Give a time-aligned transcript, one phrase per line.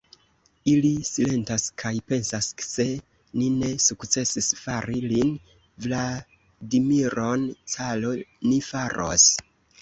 [0.69, 2.85] Ili silentas kaj pensas: se
[3.41, 5.35] ni ne sukcesis fari lin,
[5.87, 8.17] Vladimiron, caro,
[8.49, 9.29] ni faros.